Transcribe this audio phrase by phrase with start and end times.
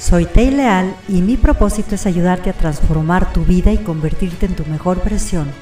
[0.00, 4.56] Soy Tei Leal y mi propósito es ayudarte a transformar tu vida y convertirte en
[4.56, 5.52] tu mejor versión,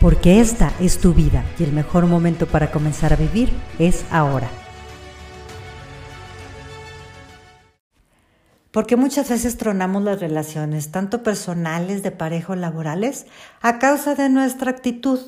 [0.00, 3.50] porque esta es tu vida y el mejor momento para comenzar a vivir
[3.80, 4.48] es ahora.
[8.70, 13.26] Porque muchas veces tronamos las relaciones, tanto personales, de pareja laborales,
[13.62, 15.18] a causa de nuestra actitud.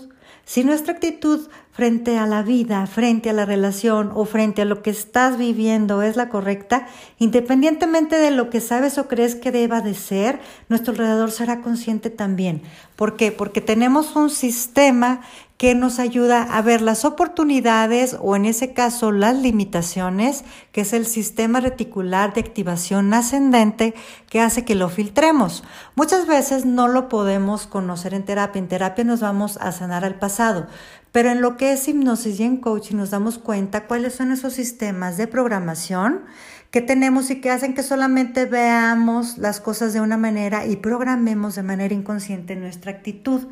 [0.44, 4.82] Si nuestra actitud frente a la vida, frente a la relación o frente a lo
[4.82, 6.86] que estás viviendo es la correcta,
[7.18, 12.10] independientemente de lo que sabes o crees que deba de ser, nuestro alrededor será consciente
[12.10, 12.62] también.
[12.96, 13.32] ¿Por qué?
[13.32, 15.22] Porque tenemos un sistema
[15.60, 20.42] que nos ayuda a ver las oportunidades o en ese caso las limitaciones,
[20.72, 23.92] que es el sistema reticular de activación ascendente
[24.30, 25.62] que hace que lo filtremos.
[25.96, 28.58] Muchas veces no lo podemos conocer en terapia.
[28.58, 30.66] En terapia nos vamos a sanar al pasado,
[31.12, 34.54] pero en lo que es hipnosis y en coaching nos damos cuenta cuáles son esos
[34.54, 36.22] sistemas de programación
[36.70, 41.54] que tenemos y que hacen que solamente veamos las cosas de una manera y programemos
[41.54, 43.48] de manera inconsciente nuestra actitud.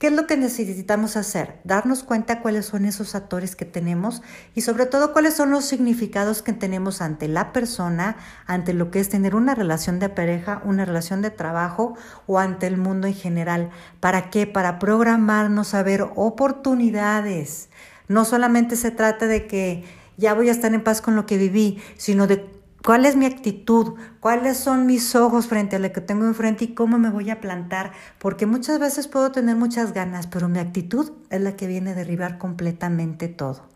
[0.00, 1.60] ¿Qué es lo que necesitamos hacer?
[1.62, 4.22] Darnos cuenta cuáles son esos actores que tenemos
[4.54, 9.00] y sobre todo cuáles son los significados que tenemos ante la persona, ante lo que
[9.00, 13.14] es tener una relación de pareja, una relación de trabajo o ante el mundo en
[13.14, 13.68] general.
[14.00, 14.46] ¿Para qué?
[14.46, 17.68] Para programarnos a ver oportunidades.
[18.08, 19.84] No solamente se trata de que
[20.16, 23.26] ya voy a estar en paz con lo que viví, sino de ¿Cuál es mi
[23.26, 23.94] actitud?
[24.20, 27.40] ¿Cuáles son mis ojos frente a lo que tengo enfrente y cómo me voy a
[27.40, 27.92] plantar?
[28.18, 31.94] Porque muchas veces puedo tener muchas ganas, pero mi actitud es la que viene a
[31.94, 33.68] derribar completamente todo.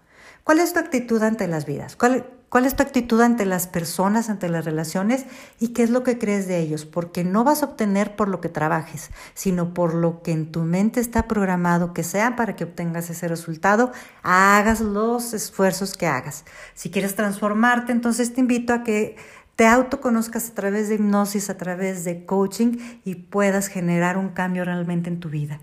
[0.42, 1.96] ¿Cuál es tu actitud ante las vidas?
[1.96, 5.26] ¿Cuál, ¿Cuál es tu actitud ante las personas, ante las relaciones
[5.58, 6.84] y qué es lo que crees de ellos?
[6.84, 10.60] Porque no vas a obtener por lo que trabajes, sino por lo que en tu
[10.60, 13.90] mente está programado que sea para que obtengas ese resultado,
[14.22, 16.44] hagas los esfuerzos que hagas.
[16.74, 19.16] Si quieres transformarte, entonces te invito a que
[19.56, 24.64] te autoconozcas a través de hipnosis, a través de coaching y puedas generar un cambio
[24.64, 25.58] realmente en tu vida.